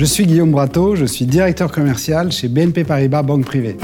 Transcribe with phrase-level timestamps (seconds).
[0.00, 3.76] je suis Guillaume Brateau, je suis directeur commercial chez BNP Paribas Banque Privée.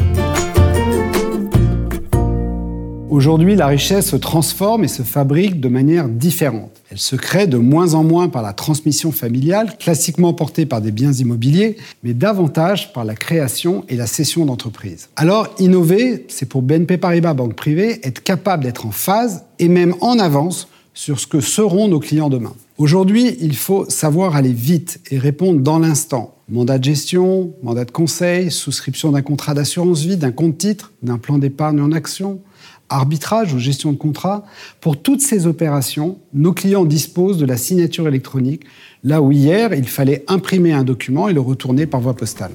[3.11, 6.71] Aujourd'hui, la richesse se transforme et se fabrique de manière différente.
[6.91, 10.91] Elle se crée de moins en moins par la transmission familiale, classiquement portée par des
[10.91, 15.11] biens immobiliers, mais davantage par la création et la cession d'entreprises.
[15.17, 19.95] Alors, innover, c'est pour BNP Paribas Banque Privée être capable d'être en phase et même
[20.01, 22.55] en avance sur ce que seront nos clients demain.
[22.79, 26.35] Aujourd'hui, il faut savoir aller vite et répondre dans l'instant.
[26.49, 31.19] Mandat de gestion, mandat de conseil, souscription d'un contrat d'assurance vie, d'un compte titre, d'un
[31.19, 32.41] plan d'épargne en action,
[32.89, 34.47] arbitrage ou gestion de contrat.
[34.81, 38.63] Pour toutes ces opérations, nos clients disposent de la signature électronique,
[39.05, 42.53] là où hier, il fallait imprimer un document et le retourner par voie postale.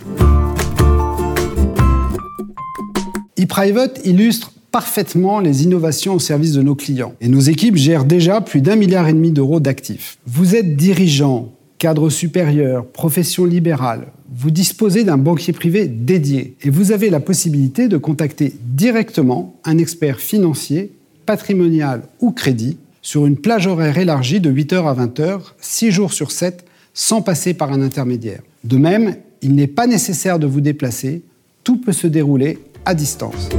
[3.38, 7.14] ePrivate illustre parfaitement les innovations au service de nos clients.
[7.22, 10.18] Et nos équipes gèrent déjà plus d'un milliard et demi d'euros d'actifs.
[10.26, 16.92] Vous êtes dirigeant, cadre supérieur, profession libérale, vous disposez d'un banquier privé dédié et vous
[16.92, 20.94] avez la possibilité de contacter directement un expert financier,
[21.26, 26.32] patrimonial ou crédit sur une plage horaire élargie de 8h à 20h, 6 jours sur
[26.32, 26.64] 7,
[26.94, 28.42] sans passer par un intermédiaire.
[28.64, 31.24] De même, il n'est pas nécessaire de vous déplacer,
[31.64, 33.50] tout peut se dérouler à distance.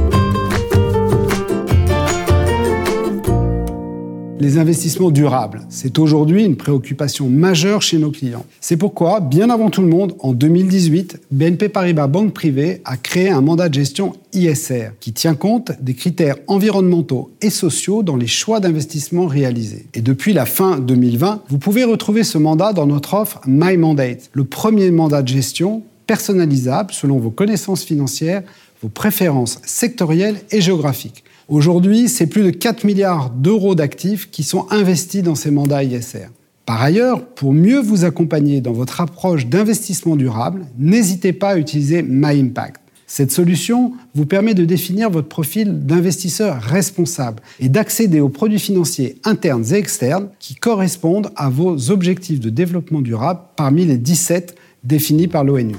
[4.39, 5.61] Les investissements durables.
[5.69, 8.45] C'est aujourd'hui une préoccupation majeure chez nos clients.
[8.59, 13.29] C'est pourquoi, bien avant tout le monde, en 2018, BNP Paribas Banque Privée a créé
[13.29, 18.27] un mandat de gestion ISR qui tient compte des critères environnementaux et sociaux dans les
[18.27, 19.85] choix d'investissement réalisés.
[19.93, 24.29] Et depuis la fin 2020, vous pouvez retrouver ce mandat dans notre offre My Mandate,
[24.33, 28.43] le premier mandat de gestion personnalisable selon vos connaissances financières,
[28.81, 31.23] vos préférences sectorielles et géographiques.
[31.49, 36.27] Aujourd'hui, c'est plus de 4 milliards d'euros d'actifs qui sont investis dans ces mandats ISR.
[36.65, 42.01] Par ailleurs, pour mieux vous accompagner dans votre approche d'investissement durable, n'hésitez pas à utiliser
[42.01, 42.79] MyImpact.
[43.05, 49.17] Cette solution vous permet de définir votre profil d'investisseur responsable et d'accéder aux produits financiers
[49.25, 54.55] internes et externes qui correspondent à vos objectifs de développement durable parmi les 17
[54.85, 55.75] définis par l'ONU.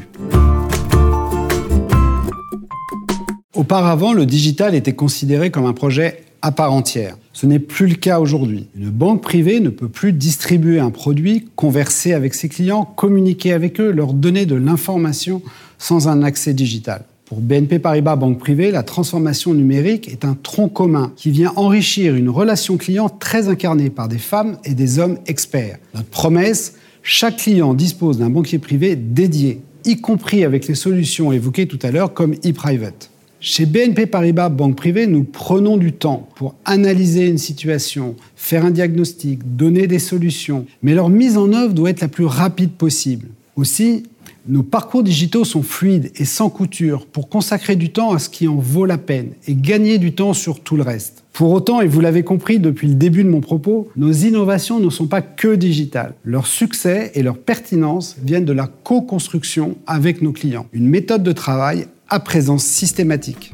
[3.54, 7.16] Auparavant, le digital était considéré comme un projet à part entière.
[7.32, 8.66] Ce n'est plus le cas aujourd'hui.
[8.76, 13.80] Une banque privée ne peut plus distribuer un produit, converser avec ses clients, communiquer avec
[13.80, 15.40] eux, leur donner de l'information
[15.78, 17.04] sans un accès digital.
[17.26, 22.16] Pour BNP Paribas Banque Privée, la transformation numérique est un tronc commun qui vient enrichir
[22.16, 25.78] une relation client très incarnée par des femmes et des hommes experts.
[25.94, 31.68] Notre promesse, chaque client dispose d'un banquier privé dédié, y compris avec les solutions évoquées
[31.68, 33.10] tout à l'heure comme ePrivate.
[33.46, 38.70] Chez BNP Paribas Banque Privée, nous prenons du temps pour analyser une situation, faire un
[38.70, 43.28] diagnostic, donner des solutions, mais leur mise en œuvre doit être la plus rapide possible.
[43.56, 44.04] Aussi,
[44.46, 48.46] nos parcours digitaux sont fluides et sans couture pour consacrer du temps à ce qui
[48.46, 51.24] en vaut la peine et gagner du temps sur tout le reste.
[51.32, 54.90] Pour autant, et vous l'avez compris depuis le début de mon propos, nos innovations ne
[54.90, 56.14] sont pas que digitales.
[56.24, 60.66] Leur succès et leur pertinence viennent de la co-construction avec nos clients.
[60.72, 63.52] Une méthode de travail à présence systématique.